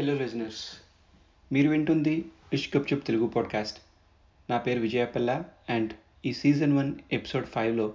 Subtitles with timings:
[0.00, 0.64] Hello listeners
[1.52, 3.78] మీరు వింటుంది ఇష్కప్ చెప్ తెలుగు పాడ్కాస్ట్
[4.50, 5.92] నా పేరు విజయపల్ల అండ్
[6.26, 7.94] ఈ సీజన్ వన్ ఎపిసోడ్ ఫైవ్లో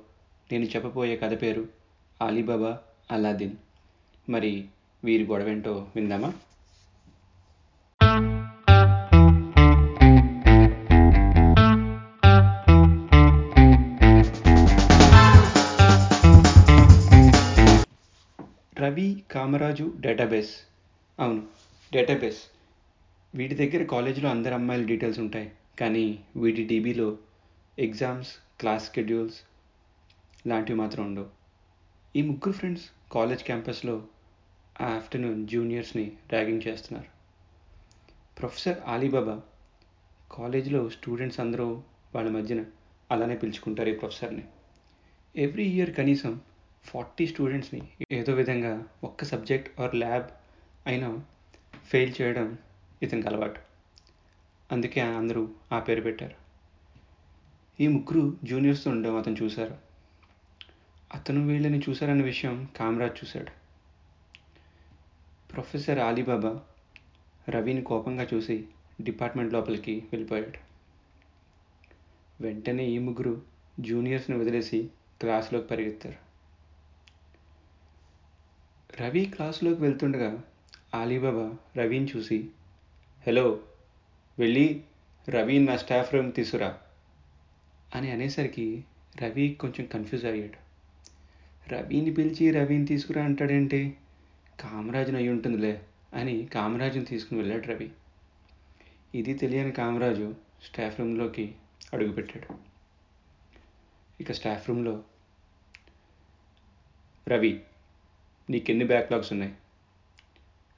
[0.52, 1.68] నేను చెప్పబోయే కథ పేరు
[2.22, 2.80] అలీబాబా
[3.12, 3.52] అలాదిన్
[4.30, 4.66] మరి
[5.04, 6.34] వీరి గొడవేంటో విందామా?
[18.82, 20.56] రవి కామరాజు డేటాబేస్
[21.20, 21.44] అవును
[21.94, 22.40] డేటాబేస్.
[23.36, 25.52] వీటి దగ్గర కాలేజీలో అందరు అమ్మాయిల డీటెయిల్స్ ఉంటాయి.
[25.80, 27.18] కానీ వీటి డీబీలో
[27.80, 28.28] ఎగ్జామ్స్
[28.60, 29.36] క్లాస్ షెడ్యూల్స్
[30.48, 31.26] లాంటివి మాత్రం ఉండవు.
[32.16, 34.04] ఈ ముగ్గురు ఫ్రెండ్స్ కాలేజ్ క్యాంపస్లో
[34.82, 37.08] ఆ ఆఫ్టర్నూన్ జూనియర్స్ని ర్యాగింగ్ చేస్తున్నారు.
[38.40, 39.42] ప్రొఫెసర్ ఆలీబాబా
[40.32, 41.84] కాలేజీలో స్టూడెంట్స్ అందరూ
[42.16, 42.66] వాళ్ళ మధ్యన
[43.12, 44.44] అలానే పిలుచుకుంటారు ఈ ప్రొఫెసర్ని.
[45.36, 46.42] ఎవ్రీ ఇయర్ కనీసం
[46.86, 50.28] ఫార్టీ స్టూడెంట్స్ని ఏదో విధంగా ఒక్క సబ్జెక్ట్ ఆర్ ల్యాబ్
[50.86, 51.24] అయినా
[51.84, 52.58] ఫెయిల్ చేయడం
[53.04, 53.60] ఇతనికి అలవాటు.
[54.72, 56.36] అందుకే అందరూ ఆ పేరు పెట్టారు.
[57.80, 59.78] ఈ ముగ్గురు జూనియర్స్తో ఉండడం అతను చూశారు.
[61.14, 63.52] అతను వీళ్ళని చూశారన్న విషయం కామరాజ్ చూశాడు.
[65.54, 66.62] ప్రొఫెసర్ ఆలీబాబా
[67.50, 68.68] రవిని కోపంగా చూసి
[69.02, 70.58] డిపార్ట్మెంట్ లోపలికి వెళ్ళిపోయాడు.
[72.44, 73.42] వెంటనే ఈ ముగ్గురు
[73.80, 76.26] జూనియర్స్ని వదిలేసి క్లాస్లోకి పరిగెత్తారు.
[79.04, 80.44] రవి క్లాసులోకి వెళ్తుండగా
[80.96, 82.50] ఆలీబాబా రవిని చూసి
[83.28, 83.60] హలో
[84.40, 84.84] వెళ్ళి
[85.30, 86.78] రవిని నా స్టాఫ్ రూమ్ తీసుకురా
[87.96, 88.84] అని అనేసరికి
[89.22, 90.66] రవి కొంచెం కన్ఫ్యూజ్ అయ్యాడు.
[91.70, 93.98] రవిని పిలిచి రవిని తీసుకురా అంటాడేంటి?
[94.60, 95.82] కామరాజుని అయి ఉంటుందిలే
[96.14, 97.92] అని కామరాజుని తీసుకుని వెళ్ళాడు రవి.
[99.16, 101.56] ఇది తెలియని కామరాజు స్టాఫ్ రూమ్లోకి
[101.94, 102.56] అడుగుపెట్టాడు.
[104.22, 105.04] ఇక స్టాఫ్ రూమ్లో
[107.28, 107.64] రవి
[108.50, 109.56] నీకెన్ని బ్యాక్లాగ్స్ ఉన్నాయి?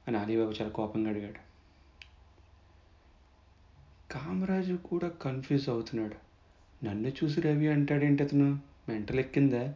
[0.07, 1.47] అని అలీబాబు చాలా కోపంగా అడిగాడు.
[4.13, 6.15] కామరాజు కూడా కన్ఫ్యూజ్ అవుతున్నాడు.
[6.85, 8.59] నన్ను చూసి రవి అంటాడేంటి అతను?
[8.89, 9.75] మెంటల్ ఎక్కిందా?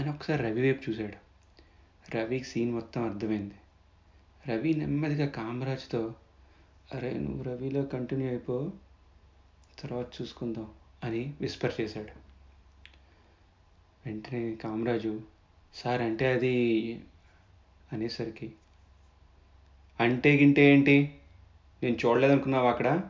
[0.00, 1.32] అని ఒకసారి రవి వైపు చూశాడు.
[2.16, 3.54] రవికి సీన్ మొత్తం అర్థమైంది.
[4.48, 6.14] రవి నెమ్మదిగా కామరాజ్తో
[6.94, 8.72] అరే నువ్వు రవిలో కంటిన్యూ అయిపో
[9.78, 10.70] తర్వాత చూసుకుందాం
[11.04, 12.22] అని విస్పర్ చేశాడు.
[14.06, 15.20] వెంటనే కామరాజు
[15.74, 16.94] సార్ అంటే అది
[17.92, 18.52] అనేసరికి
[20.02, 21.14] అంటే గింటే ఏంటి?
[21.82, 23.02] నేను చూడలేదనుకున్నావు అక్కడ?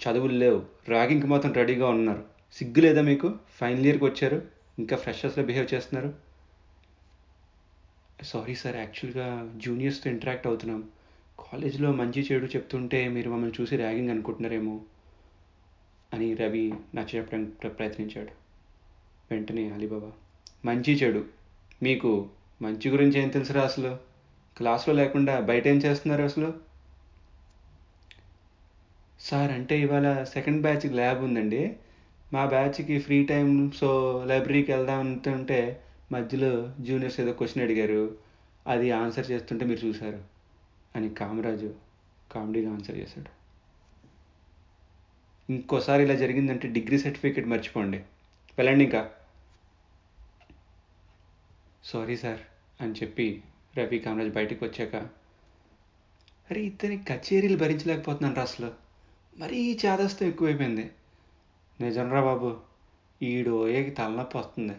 [0.00, 0.62] చదువులు లేవు.
[0.88, 2.24] ర్యాగింగ్కి మాత్రం రెడీగా ఉన్నారు.
[2.52, 3.34] సిగ్గు లేదా మీకు?
[3.60, 4.42] ఫైనల్ ఇయర్కి వచ్చారు.
[4.78, 6.14] ఇంకా ఫ్రెషర్స్లో బిహేవ్ చేస్తున్నారు.
[8.22, 10.84] సారీ సార్ యాక్చువల్గా జూనియర్స్తో ఇంటరాక్ట్ అవుతున్నాం.
[11.38, 14.80] కాలేజ్లో మంచి చెడు చెప్తుంటే మీరు మమ్మల్ని చూసి ర్యాగింగ్ అనుకుంటున్నారేమో
[16.14, 18.30] అని రవి నచ్చ చెప్పడానికి ప్రయత్నించాడు.
[19.30, 20.12] వెంటనే అలీబాబా
[20.64, 21.24] మంచి చెడు.
[21.82, 22.28] మీకు
[22.62, 24.07] మంచి గురించి ఏం తెలుసురా అసలు?
[24.58, 26.54] క్లాస్లో లేకుండా బయట ఏం చేస్తున్నారు అసలు?
[29.20, 31.76] సార్ అంటే ఇవాళ సెకండ్ బ్యాచ్కి ల్యాబ్ ఉందండి.
[32.32, 35.82] మా బ్యాచ్కి ఫ్రీ టైం సో లైబ్రరీకి వెళ్దాం అంటుంటే
[36.12, 38.16] మధ్యలో జూనియర్స్ ఏదో క్వశ్చన్ అడిగారు.
[38.66, 40.24] అది ఆన్సర్ చేస్తుంటే మీరు చూశారు.
[40.96, 41.74] అని కామరాజు
[42.32, 43.38] కామెడీగా ఆన్సర్ చేశాడు.
[45.52, 47.96] ఇంకోసారి ఇలా జరిగిందంటే డిగ్రీ సర్టిఫికేట్ మర్చిపోండి.
[48.58, 49.10] వెళ్ళండి ఇంకా.
[51.84, 52.40] సారీ సార్
[52.80, 53.42] అని చెప్పి
[53.76, 54.94] రవి కామరాజ్ బయటకు వచ్చాక
[56.50, 58.72] అరే ఇతని కచేరీలు భరించలేకపోతున్నాను అసలు.
[59.38, 60.90] మరీ చాదస్తం ఎక్కువైపోయింది.
[61.80, 62.56] నిజంరా బాబు
[63.22, 64.72] ఈడోయకి తలనొప్పి వస్తుంది.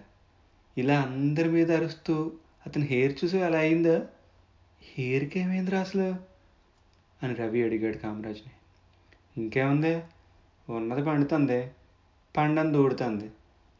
[0.78, 2.32] ఇలా అందరి మీద అరుస్తూ
[2.66, 4.08] అతని హెయిర్ చూసి అలా అయిందా?
[4.82, 6.16] హెయిర్కి ఏమైందిరా అసలు?
[7.24, 8.52] అని రవి అడిగాడు కామరాజ్ని.
[9.38, 10.04] ఇంకేముంది?
[10.70, 11.72] ఉన్నది పండుతుంది
[12.38, 13.32] పండని దూడుతుంది.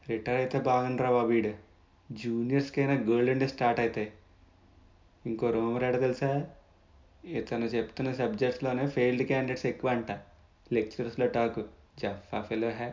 [0.08, 1.54] రిటైర్ అయితే బాగుండ్రా బాబు ఈడ.
[2.12, 4.12] జూనియర్స్కైనా గోల్డెన్ డే స్టార్ట్ అవుతాయి
[5.26, 6.30] ఇంకో రూమర్ ఎడ తెలుసా?
[7.24, 10.10] ఇతను చెప్తున్న సబ్జెక్ట్స్లోనే ఫెయిల్డ్ క్యాండిడేట్స్ ఎక్కువ అంట
[10.72, 11.58] లెక్చరర్స్లో టాక్
[12.00, 12.90] జఫా ఫెలో హ్యా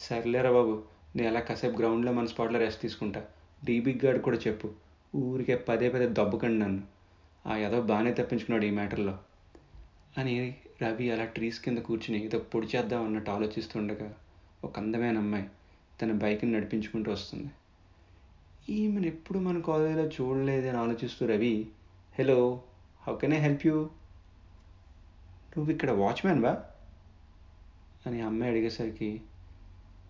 [0.00, 0.74] సర్లేరా బాబు
[1.16, 3.20] నేను అలా కాసేపు గ్రౌండ్లో మన స్పాట్లో రెస్ట్ తీసుకుంటా.
[3.64, 4.68] డీబిగ్ గార్డ్ కూడా చెప్పు.
[5.16, 6.82] ఊరికే పదే పదే దబ్బుకండి నన్ను.
[7.46, 9.14] ఆ ఏదో బాగానే తప్పించుకున్నాడు ఈ మ్యాటర్లో
[10.18, 10.34] అని
[10.82, 14.08] రవి అలా ట్రీస్ కింద కూర్చుని ఏదో పొడి చేద్దాం అన్నట్టు ఆలోచిస్తుండగా
[14.64, 15.46] ఒక అందమైన అమ్మాయి
[16.02, 17.48] తన బైక్ని నడిపించుకుంటూ వస్తుంది.
[18.70, 21.68] ఈమెను ఎప్పుడు మన కాలేజీలో చూడలేదని ఆలోచిస్తూ Ravi
[22.18, 22.62] hello
[23.06, 23.90] how can I help you
[25.56, 26.64] నువ్వు ఇక్కడ వాచ్మ్యాన్ బా
[28.06, 29.20] అని అమ్మాయి అడిగేసరికి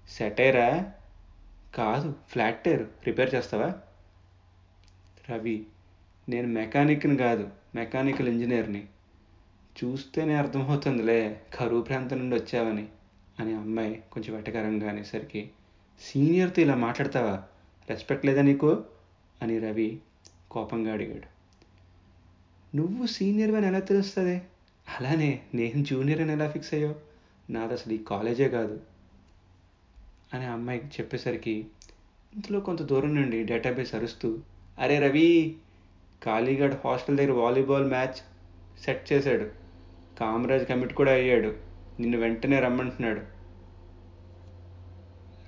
[0.08, 0.93] సెటైరా
[1.75, 3.75] కాదు ఫ్లాట్ టైర్ రిపేర్ చేస్తావా?
[5.31, 5.67] రవి
[6.29, 8.87] నేను మెకానిక్ని కాదు మెకానికల్ ఇంజనీర్ని
[9.76, 12.88] చూస్తేనే అర్థమవుతుందిలే కరువు ప్రాంతం నుండి వచ్చావని.
[13.41, 15.50] అని అమ్మాయి కొంచెం వెటకరంగా అనేసరికి
[16.00, 17.43] సీనియర్తో ఇలా మాట్లాడతావా?
[17.91, 18.85] రెస్పెక్ట్ లేదా నీకు?
[19.43, 19.99] అని రవి
[20.50, 21.37] కోపంగా అడిగాడు.
[22.77, 24.43] నువ్వు సీనియర్ అని ఎలా తెలుస్తుంది?
[24.99, 26.94] అలానే నేను జూనియర్ అని ఎలా ఫిక్స్ అయ్యావు?
[27.53, 28.81] నాది అసలు ఈ కాలేజే కాదు
[30.35, 31.67] అని అమ్మాయికి చెప్పేసరికి
[32.35, 34.38] ఇంతలో కొంత దూరం నుండి డేటాబేస్ అరుస్తూ
[34.79, 35.56] అరే రవి
[36.23, 38.15] కాళీగఢ్ హాస్టల్ దగ్గర వాలీబాల్ మ్యాచ్
[38.85, 39.50] సెట్ చేశాడు.
[40.21, 41.56] కామరాజ్ కమిట్ కూడా అయ్యాడు.
[42.00, 43.21] నిన్ను వెంటనే రమ్మంటున్నాడు.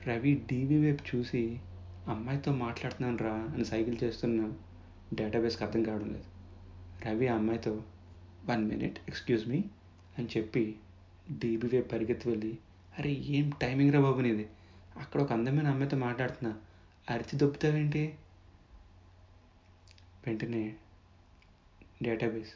[0.09, 1.61] రవి డీవీ వైపు చూసి
[2.09, 4.53] అమ్మాయితో మాట్లాడుతున్నాను రా అని సైకిల్ చేస్తున్న
[5.15, 6.25] డేటాబేస్కి అర్థం కావడం లేదు.
[7.09, 7.83] రవి ఆ అమ్మాయితో
[8.45, 9.65] వన్ మినిట్ ఎక్స్క్యూజ్ మీ
[10.19, 10.77] అని చెప్పి
[11.31, 12.59] డీబీ పరిగెత్తి వెళ్ళి
[12.99, 14.49] అరే ఏం టైమింగ్ రా బాబు నీది?
[14.97, 16.57] అక్కడ ఒక అందమైన అమ్మాయితో మాట్లాడుతున్నా.
[17.11, 18.15] అరిచి దొబ్బుతావేంటి?
[20.27, 20.77] వెంటనే
[22.03, 22.53] డేటాబేస్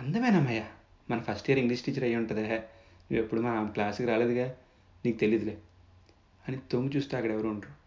[0.00, 0.64] అందమైన అమ్మాయ?
[1.10, 2.42] మన ఫస్ట్ ఇయర్ ఇంగ్లీష్ టీచర్ అయ్యి ఉంటుందే.
[2.42, 4.54] నువ్వు ఎప్పుడు మా క్లాస్కి రాలేదుగా?
[5.06, 5.58] నీకు తెలియదులే
[6.48, 7.83] అని తొంగి చూస్తే అక్కడ ఎవరు ఉండరు.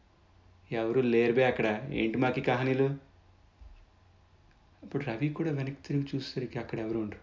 [0.72, 1.90] ఎవరు లేరుబే అక్కడ.
[1.90, 2.84] ఏంటి మాకి కహానీలు?
[4.84, 7.20] అప్పుడు రవి కూడా వెనక్కి తిరిగి చూసేసరికి అక్కడ ఎవరు ఉండరు.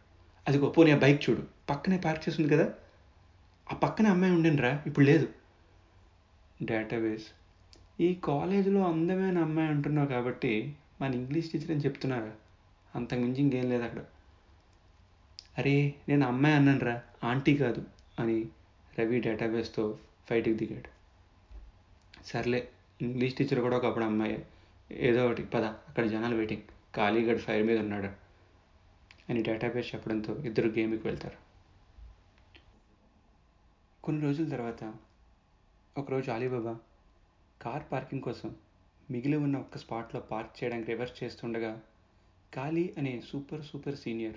[0.49, 1.43] అది పోనీ ఆ బైక్ చూడు.
[1.70, 2.75] పక్కనే పార్క్ చేసింది కదా?
[3.73, 5.29] ఆ పక్కనే అమ్మాయి ఉండండిరా ఇప్పుడు లేదు.
[6.62, 7.26] డేటాబేస్.
[8.00, 12.32] ఈ కాలేజీలో అందమైన అమ్మాయి అంటున్నావు కాబట్టి మన ఇంగ్లీష్ టీచర్ అని చెప్తున్నారా?
[12.94, 13.99] అంతకుమించి ఇంకేం లేదు అక్కడ.
[15.58, 17.85] అరే నేను అమ్మాయి అన్నానురా ఆంటీ కాదు
[18.20, 18.47] అని
[18.99, 19.99] రవి డేటాబేస్తో
[20.31, 20.88] ఫైట్కి దిగాడు.
[22.26, 22.69] సర్లే
[23.10, 24.46] ఇంగ్లీష్ టీచర్ కూడా ఒకప్పుడు అమ్మాయి.
[24.92, 26.62] ఏదో ఒకటి పద అక్కడ జనాలు వెయిటింగ్
[26.96, 28.06] ఖాళీగడ్ ఫైర్ మీద ఉన్నాడు.
[29.30, 31.36] అని డేటాబేస్ చెప్పడంతో ఇద్దరు గేమ్కి వెళ్తారు.
[34.04, 34.94] కొన్ని రోజుల తర్వాత
[35.98, 36.78] ఒకరోజు అలీబాబా
[37.62, 38.56] కార్ పార్కింగ్ కోసం
[39.10, 41.82] మిగిలి ఉన్న ఒక్క స్పాట్లో పార్క్ చేయడానికి రివర్స్ చేస్తుండగా
[42.54, 44.36] ఖాళీ అనే సూపర్ సూపర్ సీనియర్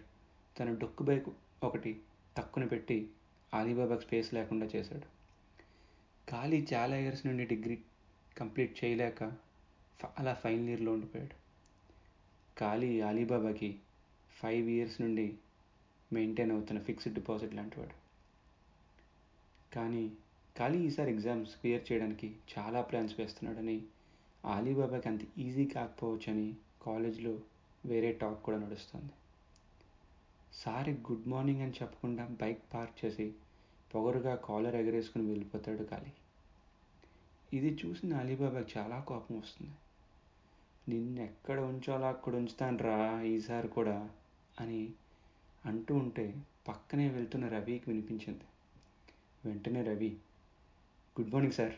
[0.59, 1.25] తన డొక్కు బైక్
[1.63, 2.01] ఒకటి
[2.37, 3.09] తక్కున పెట్టి
[3.53, 5.17] అలీబాబాకి స్పేస్ లేకుండా చేశాడు.
[6.31, 7.77] ఖాళీ చాలా ఇయర్స్ నుండి డిగ్రీ
[8.37, 9.23] కంప్లీట్ చేయలేక
[10.19, 11.35] అలా ఫైనల్ ఇయర్లో ఉండిపోయాడు.
[12.59, 13.79] ఖాళీ అలీబాబాకి
[14.39, 15.37] ఫైవ్ ఇయర్స్ నుండి
[16.13, 17.95] మెయింటైన్ అవుతున్న ఫిక్స్డ్ డిపాజిట్ లాంటివాడు.
[19.75, 20.11] కానీ
[20.57, 23.85] ఖాళీ ఈసారి ఎగ్జామ్స్ క్లియర్ చేయడానికి చాలా ప్లాన్స్ వేస్తున్నాడని
[24.45, 27.39] అలీబాబాకి అంత ఈజీ కాకపోవచ్చని కాలేజ్లో
[27.85, 29.11] వేరే టాక్ కూడా నడుస్తుంది.
[30.53, 33.33] సారి గుడ్ మార్నింగ్ అని చెప్పకుండా బైక్ పార్క్ చేసి
[33.95, 36.11] పొగరుగా కాలర్ ఎగరేసుకుని వెళ్ళిపోతాడు ఖాళీ.
[37.53, 39.71] ఇది చూసిన అలీబాబాకి చాలా కోపం వస్తుంది.
[40.89, 44.09] నిన్ను ఎక్కడ ఉంచాలో అక్కడ ఉంచుతాను రా ఈసారి కూడా
[44.59, 44.93] అని
[45.65, 48.41] అంటూ ఉంటే పక్కనే వెళ్తున్న రవికి వినిపించింది.
[49.45, 50.17] వెంటనే రవి
[51.19, 51.73] గుడ్ మార్నింగ్ సార్.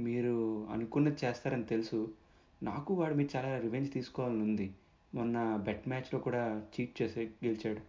[0.00, 2.14] మీరు అనుకున్నది చేస్తారని తెలుసు.
[2.62, 4.74] నాకు వాడు మీద చాలా రివెంజ్ తీసుకోవాలని ఉంది.
[5.14, 7.80] మొన్న బెట్ మ్యాచ్లో కూడా చీట్ చేసి గెలిచాడు.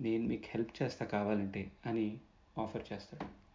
[0.00, 2.20] నేను మీకు హెల్ప్ చేస్తా కావాలంటే అని
[2.58, 3.45] ఆఫర్ చేస్తాడు.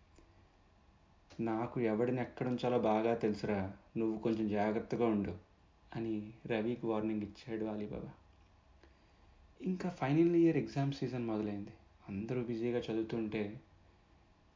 [1.41, 5.35] నాకు ఎవడిని ఎక్కడ ఉంచాలో బాగా తెలుసురా నువ్వు కొంచెం జాగ్రత్తగా ఉండు
[5.95, 8.09] అని రవికి వార్నింగ్ ఇచ్చాడు అలీబాబా
[9.61, 11.69] ఇంకా ఫైనల్ ఇయర్ ఎగ్జామ్ సీజన్ మొదలైంది.
[12.09, 13.61] అందరూ బిజీగా చదువుతుంటే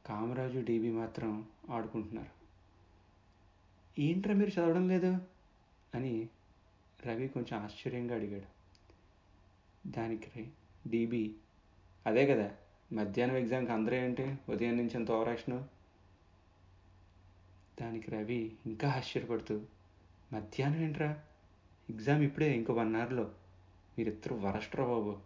[0.06, 2.36] కామరాజు డీబీ మాత్రం ఆడుకుంటున్నారు.
[4.00, 5.18] ఏంట్రా మీరు చదవడం లేదు?
[5.94, 6.28] అని
[7.06, 8.56] రవి కొంచెం ఆశ్చర్యంగా అడిగాడు.
[9.90, 10.50] దానికి
[10.86, 11.34] డీబీ
[12.06, 12.50] అదే కదా
[12.92, 14.36] మధ్యాహ్నం ఎగ్జామ్కి అందరూ ఏంటి?
[14.48, 15.64] ఉదయం నుంచి ఎంత ఓవరాక్షన్
[17.82, 19.62] దానికి రవి ఇంకా ఆశ్చర్యపడుతూ
[20.32, 21.22] మధ్యాహ్నం ఏంట్రా?
[21.90, 23.32] ఎగ్జామ్ ఇప్పుడే ఇంకో వన్ అవర్లో.
[23.98, 25.16] మీరిద్దరు వరస్ట్రా బాబు.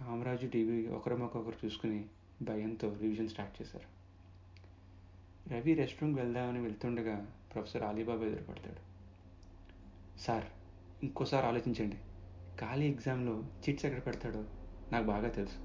[0.00, 2.04] కామరాజు టీవీ ఒకరిమొకరు చూసుకుని
[2.42, 4.02] భయంతో రివిజన్ స్టార్ట్ చేశారు.
[5.54, 8.80] రవి రెస్ట్ రూమ్కి వెళ్దామని వెళ్తుండగా ప్రొఫెసర్ అలీబాబా ఎదురుపడతాడు.
[10.20, 10.44] సార్
[11.02, 11.96] ఇంకోసారి ఆలోచించండి.
[12.60, 14.44] ఖాళీ ఎగ్జామ్లో చిట్స్ ఎక్కడ పెడతాడో
[14.92, 15.56] నాకు బాగా తెలుసు.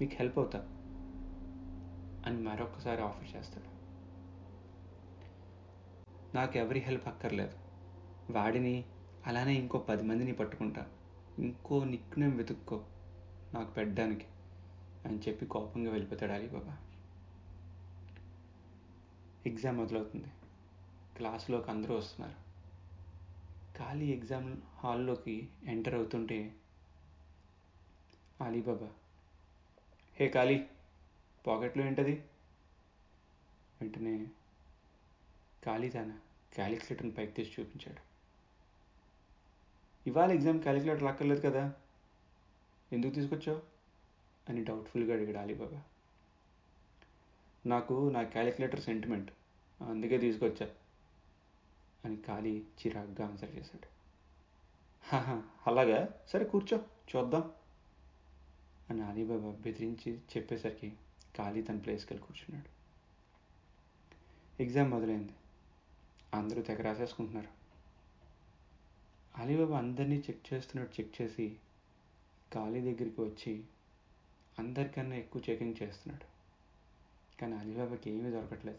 [0.00, 0.79] మీకు హెల్ప్ అవుతా.
[2.26, 3.80] అని మరొకసారి ఆఫర్ చేస్తాడు.
[6.34, 7.58] నాకు ఎవరి హెల్ప్ అక్కర్లేదు.
[8.32, 8.84] వాడిని
[9.26, 10.90] అలానే ఇంకో పది మందిని పట్టుకుంటా.
[11.38, 12.86] ఇంకో నిక్నేమ్ వెతుక్కో.
[13.54, 14.26] నాకు పెట్టడానికి
[15.04, 16.76] అని చెప్పి కోపంగా వెళ్ళిపోతాడు అలీబాబా.
[19.46, 20.28] ఎగ్జామ్ మొదలవుతుంది.
[21.16, 22.50] క్లాస్లోకి అందరూ వస్తున్నారు.
[23.78, 26.54] ఖాళీ ఎగ్జామ్ హాల్లోకి ఎంటర్ అవుతుంటే
[28.40, 28.90] అలీబాబా
[30.16, 30.66] హే ఖాళీ
[31.46, 32.12] పాకెట్లో ఏంటది?
[33.80, 34.26] వెంటనే
[35.64, 36.18] ఖాళీ తన
[36.52, 38.10] క్యాలిక్యులేటర్ని పైకి తీసి చూపించాడు.
[40.06, 41.74] ఇవాళ ఎగ్జామ్ క్యాలిక్యులేటర్ అక్కర్లేదు కదా?
[42.92, 43.62] ఎందుకు తీసుకొచ్చావు?
[44.48, 45.82] అని డౌట్ఫుల్గా అడిగాడు అలీబాబా.
[47.66, 49.32] నాకు నా క్యాలిక్యులేటర్ సెంటిమెంట్
[49.80, 50.70] అందుకే తీసుకొచ్చా
[52.04, 54.00] అని ఖాళీ చిరాగ్గా ఆన్సర్ చేశాడు.
[55.66, 56.08] అలాగా?
[56.28, 57.52] సరే కూర్చో చూద్దాం
[58.90, 60.92] అని అలీబాబా బెదిరించి చెప్పేసరికి
[61.36, 62.80] ఖాళీ తన ప్లేస్కి వెళ్ళి కూర్చున్నాడు.
[64.62, 65.32] ఎగ్జామ్ మొదలైంది.
[66.34, 67.48] అందరూ తెగ రాసేసుకుంటున్నారు.
[69.42, 71.56] అలీబాబా అందరినీ చెక్ చేస్తున్నట్టు చెక్ చేసి
[72.54, 73.64] ఖాళీ దగ్గరికి వచ్చి
[74.58, 76.40] అందరికన్నా ఎక్కువ చెకింగ్ చేస్తున్నాడు.
[77.40, 78.78] కానీ అలీబాబాకి ఏమీ దొరకట్లేదు.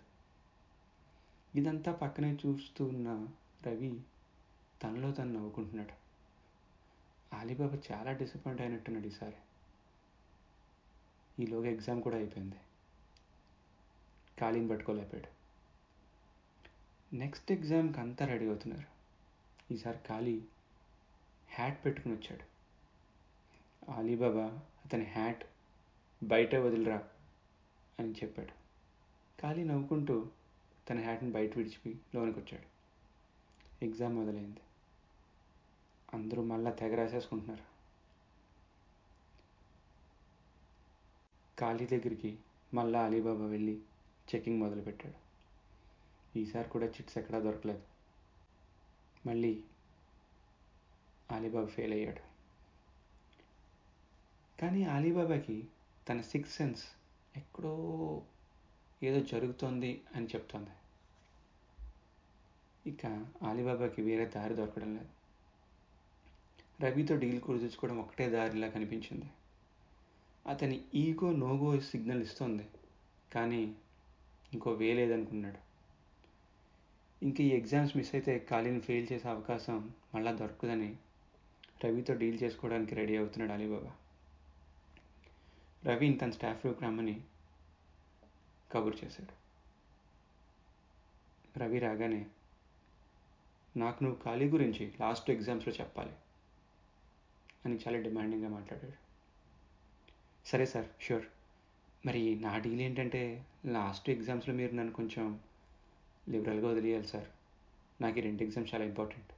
[1.55, 3.27] ఇదంతా పక్కనే చూస్తూ ఉన్న
[3.65, 4.01] రవి
[4.83, 6.01] తనలో తను నవ్వుకుంటున్నాడు.
[7.35, 9.35] అలీబాబా చాలా డిసప్పాయింట్ అయినట్టున్నాడు ఈసారి.
[11.39, 12.55] ఈలోగా ఎగ్జామ్ కూడా అయిపోయింది.
[14.39, 15.41] ఖాళీని పట్టుకోలేపాడు.
[17.15, 19.01] నెక్స్ట్ ఎగ్జామ్కి అంతా రెడీ అవుతున్నారు.
[19.73, 20.43] ఈసారి ఖాళీ
[21.53, 22.51] హ్యాట్ పెట్టుకుని వచ్చాడు.
[23.91, 25.43] అలీబాబా అతని హ్యాట్
[26.23, 27.03] బయట వదిలిరా
[27.99, 28.51] అని చెప్పాడు.
[29.41, 30.27] ఖాళీ నవ్వుకుంటూ
[30.89, 32.71] తన హ్యాట్ని బయట విడిచిపోయి లోనికి వచ్చాడు.
[33.85, 34.59] ఎగ్జామ్ మొదలైంది.
[36.13, 37.70] అందరూ మళ్ళా తెగ రాసేసుకుంటున్నారు.
[41.61, 42.37] ఖాళీ దగ్గరికి
[42.73, 43.81] మళ్ళా అలీబాబా వెళ్ళి
[44.35, 45.31] చెకింగ్ మొదలుపెట్టాడు.
[46.37, 47.81] ఈసారి కూడా చిట్స్ ఎక్కడా దొరకలేదు.
[49.25, 49.63] మళ్ళీ
[51.31, 52.31] అలీబాబా ఫెయిల్ అయ్యాడు.
[54.61, 55.67] కానీ అలీబాబాకి
[56.09, 56.83] తన సిక్స్ సెన్స్
[57.37, 58.21] ఎక్కడో
[59.03, 60.69] ఏదో జరుగుతోంది అని చెప్తోంది.
[62.89, 63.05] ఇక
[63.43, 65.09] అలీబాబాకి వేరే దారి దొరకడం లేదు.
[66.83, 69.25] రవితో డీల్ కుదుర్చుకోవడం ఒకటే దారిలా కనిపించింది.
[70.47, 72.65] అతని ఈగో నోగో సిగ్నల్ ఇస్తోంది
[73.33, 73.75] కానీ
[74.53, 75.59] ఇంకో వే లేదనుకున్నాడు.
[77.25, 80.97] ఇంక ఈ ఎగ్జామ్స్ మిస్ అయితే ఖాళీని ఫెయిల్ చేసే అవకాశం మళ్ళా దొరకదని
[81.85, 83.91] రవితో డీల్ చేసుకోవడానికి రెడీ అవుతున్నాడు అలీబాబా.
[85.83, 87.21] రవిని తన స్టాఫ్ రూమ్కి రమ్మని
[88.71, 89.33] కబుర్ చేశాడు.
[91.59, 92.25] రవి రాగానే
[93.77, 96.15] నాకు నువ్వు ఖాళీ గురించి లాస్ట్ ఎగ్జామ్స్లో చెప్పాలి
[97.65, 99.00] అని చాలా డిమాండింగ్గా మాట్లాడాడు.
[100.45, 101.25] సరే సార్ ష్యూర్
[102.05, 105.39] మరి నా డీల్ ఏంటంటే లాస్ట్ ఎగ్జామ్స్లో మీరు నన్ను కొంచెం
[106.29, 107.27] లిబరల్గా వదిలేయాలి సార్.
[108.01, 109.31] నాకు ఈ రెండు ఎగ్జామ్స్ చాలా ఇంపార్టెంట్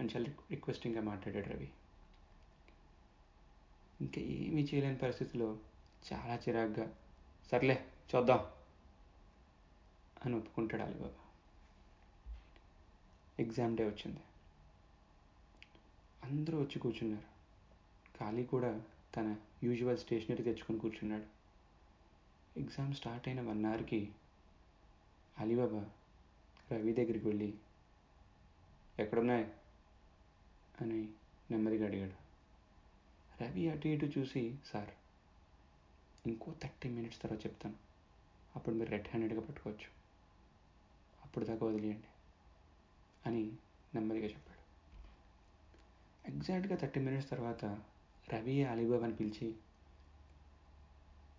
[0.00, 1.70] అని చాలా రిక్వెస్టింగ్గా మాట్లాడాడు రవి.
[4.00, 5.58] ఇంకా ఏమీ చేయలేని పరిస్థితిలో
[6.12, 6.94] చాలా చిరాగ్గా
[7.50, 8.46] సర్లే చూద్దాం
[10.24, 11.24] అని ఒప్పుకుంటాడు అలీబాబా
[13.38, 14.20] ఎగ్జామ్ డే వచ్చింది.
[16.24, 17.32] అందరూ వచ్చి కూర్చున్నారు.
[18.18, 18.82] ఖాళీ కూడా
[19.16, 21.24] తన యూజువల్ స్టేషనరీ తెచ్చుకొని కూర్చున్నాడు.
[22.58, 24.12] ఎగ్జామ్ స్టార్ట్ అయిన వన్ అవర్కి
[25.38, 25.90] అలీబాబా
[26.72, 27.54] రవి దగ్గరికి వెళ్ళి
[28.98, 29.52] ఎక్కడున్నాయి?
[30.80, 31.08] అని
[31.50, 32.22] నెమ్మదిగా అడిగాడు.
[33.44, 34.90] రవి అటు ఇటు చూసి సార్
[36.26, 37.76] ఇంకో థర్టీ మినిట్స్ తర్వాత చెప్తాను.
[38.56, 39.86] అప్పుడు మీరు రెడ్ హ్యాండెడ్గా పట్టుకోవచ్చు.
[41.24, 42.06] అప్పుడు దాకా వదిలేయండి
[43.26, 43.52] అని
[43.94, 44.62] నెమ్మదిగా చెప్పాడు.
[46.32, 47.82] ఎగ్జాక్ట్గా థర్టీ మినిట్స్ తర్వాత
[48.28, 49.54] రవి అలీబాబాని పిలిచి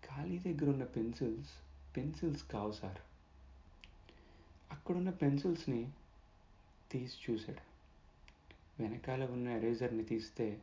[0.04, 1.50] ఖాళీ దగ్గర ఉన్న పెన్సిల్స్
[1.96, 2.98] పెన్సిల్స్ కావు సార్.
[4.70, 5.92] అక్కడున్న పెన్సిల్స్ని
[6.90, 7.74] తీసి చూశాడు.
[8.82, 10.62] వెనకాల ఉన్న ఎరేజర్ని తీస్తే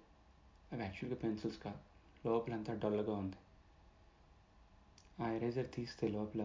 [0.71, 1.79] అవి యాక్చువల్గా పెన్సిల్స్ కాదు
[2.27, 3.35] లోపలంతా డొల్లగా ఉంది.
[5.23, 6.41] ఆ ఎరేజర్ తీస్తే లోపల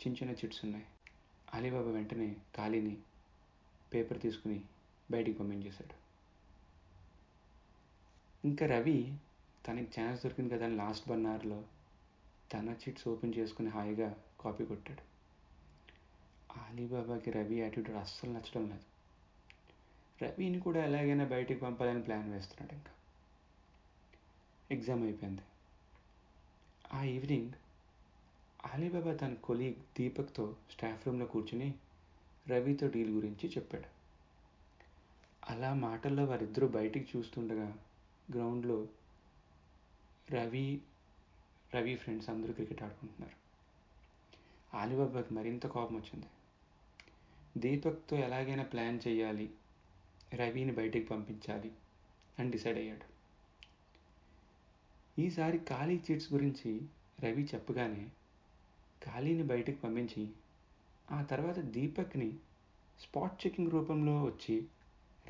[0.00, 0.86] చిన్న చిన్న చిట్స్ ఉన్నాయి.
[1.54, 2.96] అలీబాబా వెంటనే ఖాళీని
[3.94, 4.64] పేపర్ తీసుకుని
[5.10, 6.05] బయటికి పంపించేశాడు.
[8.46, 9.16] ఇంకా రవి
[9.66, 11.64] తనకి ఛాన్స్ దొరికింది కదా అని లాస్ట్ వన్ అవర్లో
[12.52, 15.02] తన చిట్స్ ఓపెన్ చేసుకుని హాయిగా కాపీ కొట్టాడు.
[16.58, 18.84] అలీబాబాకి రవి యాటిట్యూడ్ అస్సలు నచ్చడం లేదు.
[20.24, 22.90] రవిని కూడా ఎలాగైనా బయటికి పంపాలని ప్లాన్ వేస్తున్నాడు ఇంకా.
[24.70, 25.42] ఎగ్జామ్ అయిపోయింది.
[26.94, 27.52] ఆ ఈవినింగ్
[28.64, 31.74] అలీబాబా తన కొలీగ్ దీపక్తో స్టాఫ్ రూమ్లో కూర్చుని
[32.48, 33.96] రవితో డీల్ గురించి చెప్పాడు.
[35.50, 37.78] అలా మాటల్లో వారిద్దరూ బయటికి చూస్తుండగా
[38.32, 38.88] గ్రౌండ్లో
[40.30, 40.80] రవి
[41.74, 43.36] రవి ఫ్రెండ్స్ అందరూ క్రికెట్ ఆడుకుంటున్నారు.
[44.76, 46.26] అలీబాబాకి మరింత కోపం వచ్చింది
[47.60, 49.50] దీపక్తో ఎలాగైనా ప్లాన్ చేయాలి
[50.34, 51.72] రవిని బయటికి పంపించాలి
[52.38, 53.06] అని డిసైడ్ అయ్యాడు.
[55.20, 56.82] ఈసారి ఖాళీ చీట్స్ గురించి
[57.20, 58.08] రవి చెప్పగానే
[59.02, 60.28] ఖాళీని బయటకు పంపించి
[61.10, 62.32] ఆ తర్వాత దీపక్ని
[63.00, 64.66] స్పాట్ చెకింగ్ రూపంలో వచ్చి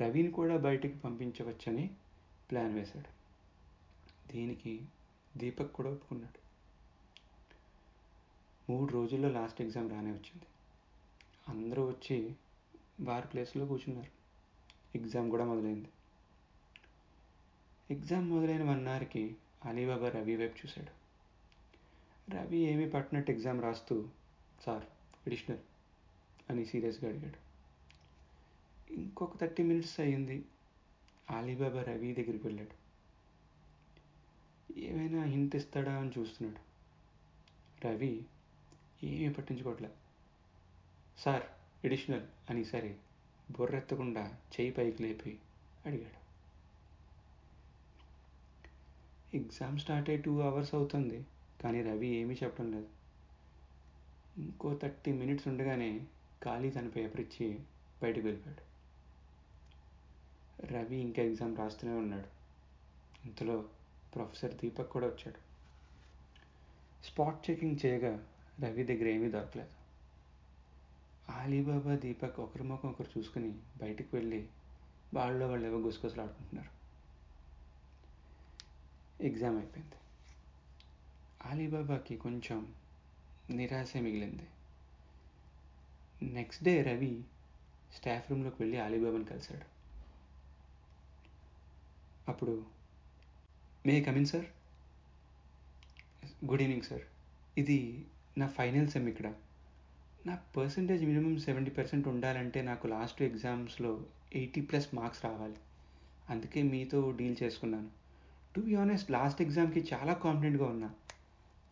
[0.01, 1.89] రవిని కూడా బయటికి పంపించవచ్చని
[2.51, 3.17] ప్లాన్ వేశాడు.
[4.33, 4.85] దీనికి
[5.37, 6.47] దీపక్ కూడా ఒప్పుకున్నాడు.
[8.71, 10.45] మూడు రోజుల్లో లాస్ట్ ఎగ్జామ్ రానే వచ్చింది.
[11.47, 12.35] అందరూ వచ్చి
[13.01, 14.11] వారి ప్లేస్లో కూర్చున్నారు.
[14.97, 15.89] ఎగ్జామ్ కూడా మొదలైంది.
[17.91, 19.35] ఎగ్జామ్ మొదలైన వన్ అవర్కి
[19.65, 21.07] అలీబాబా రవి వైపు చూశాడు.
[22.31, 24.05] రవి ఏమీ పట్టినట్టు ఎగ్జామ్ రాస్తూ
[24.65, 24.83] సార్
[25.27, 25.59] అడిషనల్
[26.49, 27.47] అని సీరియస్గా అడిగాడు.
[28.93, 30.45] ఇంకొక థర్టీ మినిట్స్ అయ్యింది.
[31.29, 32.75] అలీబాబా రవి దగ్గరికి వెళ్ళాడు.
[34.77, 36.61] ఏమైనా హింట్ ఇస్తాడా అని చూస్తున్నాడు.
[37.87, 38.25] రవి
[39.03, 39.89] ఏమీ పట్టించుకోవట్లే
[41.17, 41.43] సార్
[41.85, 42.97] ఎడిషనల్ అని సరే
[43.51, 45.39] బుర్రెత్తకుండా చేయి పైకి లేపి
[45.85, 46.19] అడిగాడు.
[49.37, 51.25] ఎగ్జామ్ స్టార్ట్ అయ్యి టూ అవర్స్ అవుతుంది
[51.61, 52.89] కానీ రవి ఏమీ చెప్పడం లేదు.
[54.37, 56.05] ఇంకో థర్టీ మినిట్స్ ఉండగానే
[56.43, 57.59] ఖాళీ తన పేపర్ ఇచ్చి
[58.03, 58.66] బయటకు వెళ్ళిపోయాడు.
[60.65, 62.27] రవి ఇంకా ఎగ్జామ్ రాస్తూనే ఉన్నాడు.
[63.25, 63.65] ఇంతలో
[64.15, 65.47] ప్రొఫెసర్ దీపక్ కూడా వచ్చాడు.
[67.05, 68.27] స్పాట్ చెకింగ్ చేయగా
[68.59, 69.69] రవి దగ్గర ఏమీ దొరకలేదు.
[71.31, 74.47] ఆలీబాబా దీపక్ ఒకరి ముఖం ఒకరు చూసుకుని బయటికి వెళ్ళి
[75.13, 76.77] వాళ్ళలో వాళ్ళు ఏవో గుసగుసలు ఆడుకుంటున్నారు.
[79.23, 79.95] ఎగ్జామ్ అయిపోయింది.
[81.45, 82.73] ఆలీబాబాకి కొంచెం
[83.49, 84.47] నిరాశ మిగిలింది.
[86.33, 87.23] నెక్స్ట్ డే రవి
[87.95, 89.76] స్టాఫ్ రూమ్లోకి వెళ్ళి ఆలీబాబాని కలిశాడు.
[92.27, 92.65] అప్పుడు
[93.85, 94.45] may come in sir
[96.45, 97.01] good evening sir
[97.57, 98.05] ఇది
[98.37, 99.33] నా ఫైనల్ సెమ్ ఇక్కడ.
[100.25, 104.05] నా పర్సంటేజ్ మినిమం సెవెంటీ పర్సెంట్ ఉండాలంటే నాకు లాస్ట్ ఎగ్జామ్స్లో
[104.35, 105.55] ఎయిటీ ప్లస్ మార్క్స్ రావాలి.
[106.29, 107.89] అందుకే మీతో డీల్ చేసుకున్నాను.
[108.55, 110.89] టు బి ఆనెస్ట్ లాస్ట్ ఎగ్జామ్కి చాలా కాన్ఫిడెంట్గా ఉన్నా.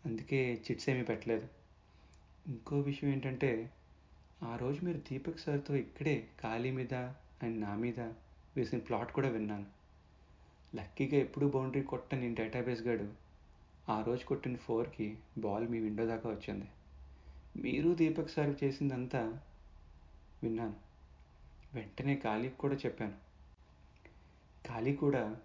[0.05, 1.47] అందుకే చిట్స్ ఏమీ పెట్టలేదు.
[2.47, 3.73] ఇంకో విషయం ఏంటంటే
[4.43, 6.93] ఆ రోజు మీరు దీపక్ సార్తో ఇక్కడే ఖాళీ మీద
[7.43, 7.99] అండ్ నా మీద
[8.55, 9.65] వేసిన ప్లాట్ కూడా విన్నాను.
[10.75, 13.09] లక్కీగా ఎప్పుడు బౌండరీ కొట్టని డేటాబేస్ గాడు
[13.89, 16.67] ఆ రోజు కొట్టిన ఫోర్కి బాల్ మీ విండో దాకా వచ్చింది.
[17.57, 19.41] మీరు దీపక్ సార్ చేసిందంతా
[20.43, 20.75] విన్నాను.
[21.73, 23.13] వెంటనే ఖాళీకి కూడా చెప్పాను.
[24.67, 25.37] ఖాళీ కూడా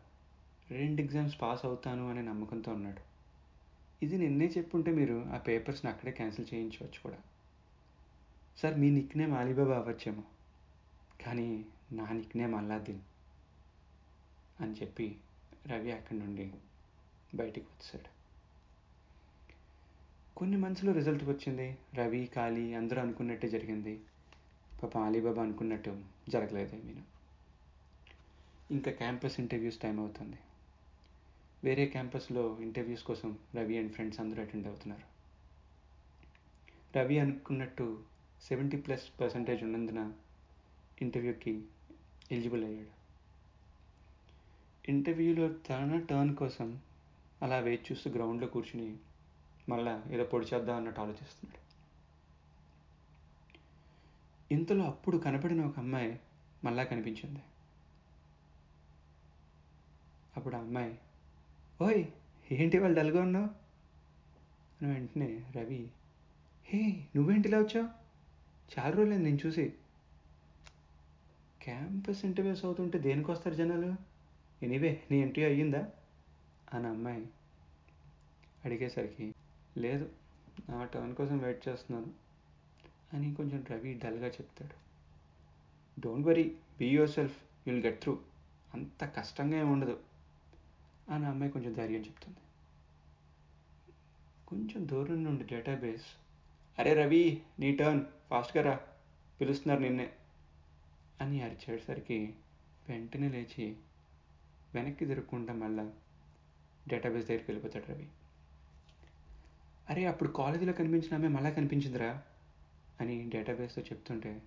[0.70, 3.00] రెండు ఎగ్జామ్స్ పాస్ అవుతాను అనే నమ్మకంతో ఉన్నాడు.
[4.04, 7.18] ఇది నిన్నే చెప్పుంటే మీరు ఆ పేపర్స్ని అక్కడే క్యాన్సిల్ చేయించవచ్చు కూడా.
[8.58, 10.22] సార్ మీ నిక్ నేమ్ అలీబాబా అవ్వచ్చేమో.
[11.26, 13.00] కానీ నా నిక్ నేమ్ అల్లాద్దీన్.
[14.60, 15.16] అని చెప్పి
[15.66, 16.52] రవి అక్కడి నుండి
[17.34, 18.20] బయటికి వచ్చాడు.
[20.36, 21.78] కొన్ని మంత్స్లో రిజల్ట్ వచ్చింది.
[21.94, 24.00] రవి కాళీ అందరూ అనుకున్నట్టే జరిగింది.
[24.82, 27.02] పాప అలీబాబా అనుకున్నట్టు జరగలేదు నేను
[28.70, 30.38] ఇంకా క్యాంపస్ ఇంటర్వ్యూస్ టైం అవుతుంది.
[31.64, 35.10] వేరే క్యాంపస్లో ఇంటర్వ్యూస్ కోసం రవి అండ్ ఫ్రెండ్స్ అందరూ అటెండ్ అవుతున్నారు.
[36.98, 38.02] రవి అనుకున్నట్టు
[38.42, 40.12] సెవెంటీ ప్లస్ పర్సంటేజ్ ఉన్నందున
[41.02, 41.64] ఇంటర్వ్యూకి
[42.32, 42.99] ఎలిజిబుల్ అయ్యాడు.
[44.90, 46.80] ఇంటర్వ్యూలో తన టర్న్ కోసం
[47.42, 48.96] అలా వెయిట్ చూస్తూ గ్రౌండ్లో కూర్చుని
[49.68, 51.60] మళ్ళా ఏదో పొడి చేద్దాం అన్నట్టు ఆలోచిస్తున్నాడు.
[54.54, 56.20] ఇంతలో అప్పుడు కనపడిన ఒక అమ్మాయి
[56.64, 57.40] మళ్ళా కనిపించింది.
[60.36, 60.98] అప్పుడు ఆ అమ్మాయి
[61.82, 62.04] ఓయ్
[62.52, 63.48] ఏంటి వాళ్ళు డల్గా ఉన్నావు?
[64.82, 65.88] అని వెంటనే రవి
[66.64, 67.88] హే నువ్వేంటి ఇలా వచ్చావు?
[68.78, 69.72] చాలా రోజులేదు నేను చూసి.
[71.62, 74.09] క్యాంపస్ ఇంటర్వ్యూస్ అవుతుంటే దేనికి వస్తారు జనాలు?
[74.62, 75.90] ఎనీవే నీ ఇంటర్వ్యూ అయ్యిందా?
[76.72, 77.28] అని అమ్మాయి
[78.64, 79.34] అడిగేసరికి
[79.76, 80.12] లేదు
[80.68, 82.10] నా టర్న్ కోసం వెయిట్ చేస్తున్నాను
[83.12, 84.74] అని కొంచెం రవి డల్గా చెప్తాడు.
[86.00, 88.18] Don't worry be yourself you'll get through.
[88.74, 90.00] అంత కష్టంగా ఏమి ఉండదు
[91.08, 92.38] అని అమ్మాయి కొంచెం ధైర్యం చెప్తుంది.
[94.48, 96.04] కొంచెం దూరం నుండి డేటాబేస్
[96.78, 98.80] అరే రవి నీ టర్న్ ఫాస్ట్గా రా
[99.40, 100.12] పిలుస్తున్నారు నిన్నే
[101.20, 102.34] అని అరిచేసరికి
[102.88, 103.76] వెంటనే లేచి
[104.74, 105.90] వెనక్కి తిరగకుండా మళ్ళా
[106.88, 108.08] డేటాబేస్ దగ్గరికి వెళ్ళిపోతాడు రవి.
[109.90, 112.22] అరే అప్పుడు కాలేజీలో కనిపించిన ఆమె మళ్ళా కనిపించిందిరా
[113.00, 114.42] అని డేటాబేస్తో చెప్తుంటే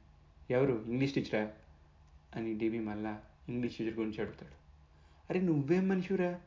[0.52, 0.84] ఎవరు?
[0.88, 1.54] ఇంగ్లీష్ టీచరా?
[2.36, 4.54] అని డిబి మళ్ళా ఇంగ్లీష్ టీచర్ గురించి అడుగుతాడు.
[5.30, 6.42] అరే నువ్వేం మనిషిరా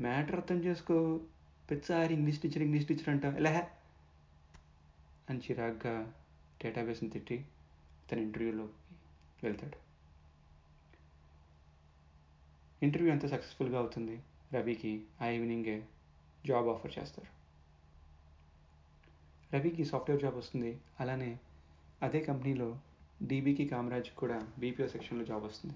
[0.00, 1.20] మ్యాటర్ అర్థం చేసుకో.
[1.70, 3.36] ప్రతిసారి ఇంగ్లీష్ టీచర్ ఇంగ్లీష్ టీచర్ అంటావు.
[3.36, 3.68] ఎలా?
[5.30, 6.12] అని చిరాగ్గా
[6.64, 7.44] డేటాబేస్ని తిట్టి
[8.12, 8.72] తన ఇంటర్వ్యూలోకి
[9.42, 9.89] వెళ్తాడు.
[12.82, 14.22] ఇంటర్వ్యూ అంతా సక్సెస్ఫుల్గా అవుతుంది?
[14.52, 15.86] రవికి ఆ ఈవినింగే
[16.46, 17.30] జాబ్ ఆఫర్ చేస్తారు.
[19.56, 20.80] రవికి సాఫ్ట్వేర్ జాబ్ వస్తుంది.
[21.00, 21.38] అలానే
[22.02, 22.78] అదే కంపెనీలో
[23.22, 25.74] డీబీకి కామరాజ్ కూడా బీపీఓ సెక్షన్లో జాబ్ వస్తుంది.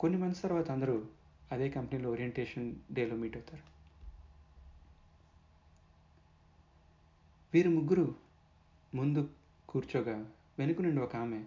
[0.00, 1.06] కొన్ని మంత్స్ తర్వాత అందరూ
[1.52, 3.62] అదే కంపెనీలో ఓరియంటేషన్ డేలో మీట్ అవుతారు.
[7.54, 8.14] వీరు ముగ్గురు
[8.94, 9.30] ముందు
[9.68, 11.44] కూర్చోగా వెనుక నుండి ఒక ఆమె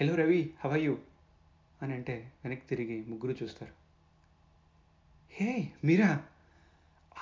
[0.00, 0.98] హలో రవి హవయ్యూ
[1.82, 3.72] అని అంటే వెనక్కి తిరిగి ముగ్గురు చూస్తారు.
[5.30, 6.26] హే మీరా?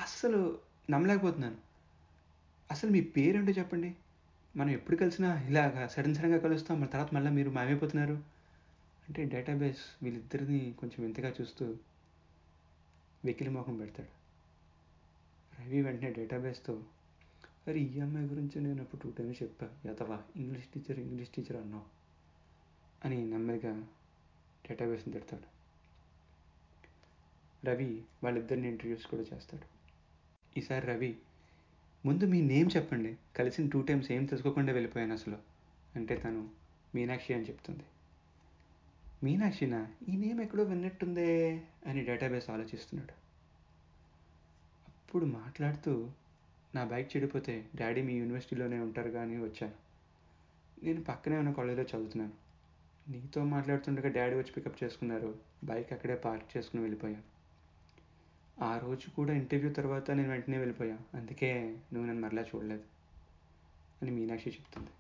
[0.01, 0.59] అస్సలు
[0.91, 1.57] నమ్మలేకపోతున్నాను.
[2.71, 3.95] అసలు మీ పేరేంటో చెప్పండి.
[4.57, 8.13] మనం ఎప్పుడు కలిసినా ఇలాగా సడన్ సడన్గా కలుస్తాం మన తర్వాత మళ్ళీ మీరు మాయమైపోతున్నారు.
[9.09, 11.77] అంటే డేటాబేస్ వీళ్ళిద్దరిని కొంచెం ఇంతగా చూస్తూ
[13.25, 14.19] వెకిలి మోహం పెడతాడు.
[15.63, 16.83] రవి వెంటనే డేటాబేస్తో
[17.67, 19.69] అరే ఈ అమ్మాయి గురించి నేను అప్పుడు టూ టైమ్స్ చెప్పా.
[19.87, 21.83] యథవా ఇంగ్లీష్ టీచర్ ఇంగ్లీష్ టీచర్ అన్నావు
[23.05, 23.87] అని నెమ్మదిగా
[24.69, 25.59] డేటాబేస్ని తిడతాడు.
[27.67, 29.79] రవి వాళ్ళిద్దరిని ఇంటర్వ్యూస్ కూడా చేస్తాడు.
[30.59, 31.17] ఈసారి రవి
[32.07, 33.17] ముందు మీ నేమ్ చెప్పండి.
[33.37, 35.39] కలిసిన టూ టైమ్స్ ఏం తెలుసుకోకుండా వెళ్ళిపోయాను అసలు.
[35.97, 36.49] అంటే తను
[36.95, 37.85] మీనాక్షి అని చెప్తుంది.
[39.23, 39.93] మీనాక్షినా?
[40.09, 43.13] ఈ నేమ్ ఎక్కడో విన్నట్టుందే అని డేటాబేస్ ఆలోచిస్తున్నాడు.
[44.89, 46.11] అప్పుడు మాట్లాడుతూ
[46.75, 49.75] నా బైక్ చెడిపోతే డాడీ మీ యూనివర్సిటీలోనే ఉంటారు కానీ వచ్చాను.
[50.85, 52.48] నేను పక్కనే ఉన్న కాలేజీలో చదువుతున్నాను.
[53.09, 55.39] నీతో మాట్లాడుతుండగా డాడీ వచ్చి పికప్ చేసుకున్నారు.
[55.65, 57.39] బైక్ అక్కడే పార్క్ చేసుకుని వెళ్ళిపోయాను
[58.63, 62.83] ఆ రోజు కూడా ఇంటర్వ్యూ తర్వాత నేను వెంటనే వెళ్ళిపోయాను అందుకే నువ్వు నన్ను మరలా చూడలేదు
[64.03, 64.91] అని మీనాక్షి చెప్తుంది.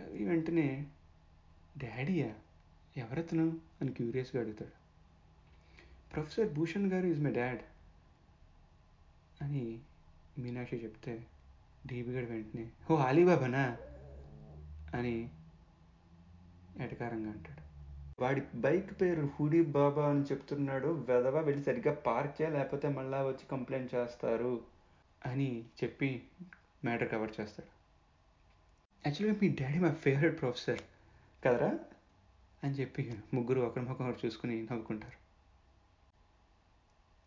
[0.00, 0.86] రవి వెంటనే
[1.78, 2.34] డాడీయా
[2.96, 3.60] ఎవరతను?
[3.80, 4.78] అని క్యూరియస్గా అడుగుతాడు.
[6.14, 7.60] ప్రొఫెసర్ భూషణ్ గారు ఈజ్ మై డాడ్
[9.42, 9.78] అని
[10.38, 11.26] మీనాక్షి చెప్తే
[11.86, 13.76] డీబీగడ్ వెంటనే ఓ అలీబాబానా
[14.94, 15.30] అని
[16.80, 17.68] ఎటకారంగా అంటాడు.
[18.22, 20.88] వాడి బైక్ పేరు హుడీ బాబా అని చెప్తున్నాడు.
[20.88, 24.64] వెధవా వెళ్ళి సరిగ్గా పార్క్ చేయ లేకపోతే మళ్ళా వచ్చి కంప్లైంట్ చేస్తారు
[25.26, 26.26] అని చెప్పి
[26.84, 27.78] మ్యాటర్ కవర్ చేస్తాడు.
[29.08, 30.80] యాక్చువల్గా మీ డాడీ మా ఫేవరెట్ ప్రొఫెసర్
[31.44, 31.78] కదరా
[32.64, 35.28] అని చెప్పి ముగ్గురు ఒకరి ముఖం ఒకరు చూసుకుని నవ్వుకుంటారు.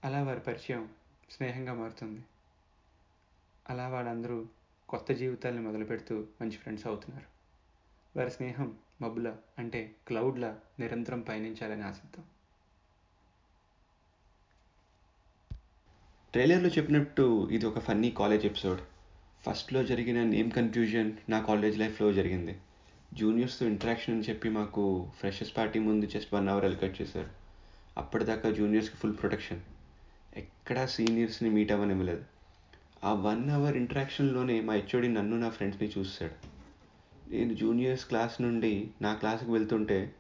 [0.08, 0.90] అలా వారి పరిచయం
[1.30, 2.24] స్నేహంగా మారుతుంది.
[3.70, 4.46] అలా వాళ్ళందరూ
[4.90, 7.41] కొత్త జీవితాల్ని మొదలుపెడుతూ మంచి ఫ్రెండ్స్ అవుతున్నారు.
[8.16, 12.26] వారి స్నేహం మబ్బుల అంటే క్లౌడ్ల నిరంతరం పయనించాలని ఆశిద్దాం.
[16.32, 18.80] ట్రైలర్లో చెప్పినట్టు ఇది ఒక ఫన్నీ కాలేజ్ ఎపిసోడ్.
[19.46, 22.60] ఫస్ట్లో జరిగిన నేమ్ కన్ఫ్యూజన్ నా కాలేజ్ లైఫ్లో జరిగింది.
[23.14, 27.30] జూనియర్స్తో ఇంటరాక్షన్ అని చెప్పి మాకు ఫ్రెషర్స్ పార్టీ ముందు జస్ట్ వన్ అవర్ ఎలికట్ చేశారు.
[27.98, 29.62] అప్పటిదాకా జూనియర్స్కి ఫుల్ ప్రొటెక్షన్.
[30.36, 32.26] ఎక్కడా సీనియర్స్ని మీట్ అవ్వనివ్వలేదు.
[33.04, 36.51] ఆ వన్ అవర్ ఇంటరాక్షన్లోనే మా హెచ్ఓడి నన్ను నా ఫ్రెండ్స్ని చూస్తాడు.
[37.32, 40.16] నేను జూనియర్స్ క్లాస్ నుండి నా క్లాస్కి వెళ్తుంటే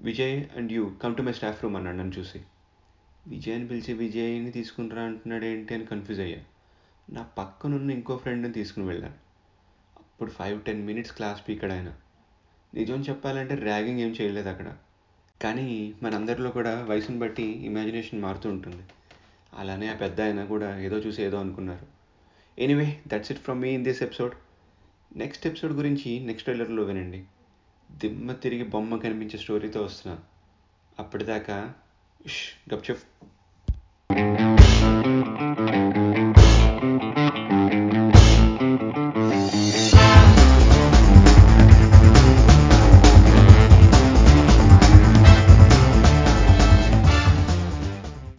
[0.00, 2.42] Vijay and you come to my staff room అన్నాడు నన్ను చూసి.
[3.26, 6.38] విజయ్ని పిలిచి విజయ్ని తీసుకునిరా అంటున్నాడు ఏంటి అని కన్ఫ్యూజ్ అయ్యా.
[7.10, 9.14] నా పక్కనున్న ఇంకో ఫ్రెండ్ని తీసుకుని వెళ్ళాను.
[9.96, 11.92] అప్పుడు five ten minutes class speaker ఆయన.
[12.74, 14.76] నిజం చెప్పాలంటే ర్యాగింగ్ ఏం చేయలేదు అక్కడ.
[15.42, 18.82] కానీ మనందరిలో కూడా వయసును బట్టి ఇమాజినేషన్ మారుతూ ఉంటుంది.
[19.54, 21.86] అలానే ఆ పెద్ద ఆయన కూడా ఏదో చూసి ఏదో అనుకున్నారు.
[22.60, 24.34] Anyway that's it from me in this episode
[25.16, 27.24] next episode గురించి నెక్స్ట్ ట్రైలర్లో వినండి.
[27.92, 30.22] దిమ్మ తిరిగి బొమ్మ కనిపించే స్టోరీతో వస్తున్నాను
[30.98, 31.72] అప్పటిదాకా
[32.74, 33.02] గప్చెప్